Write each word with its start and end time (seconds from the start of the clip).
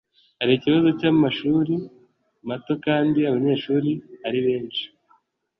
Hari 0.39 0.51
ikibazo 0.55 0.89
cy'amashuri 0.99 1.75
mato 2.47 2.73
kandi 2.85 3.19
abanyeshuri 3.29 3.91
ari 4.27 4.39
benshi 4.45 4.83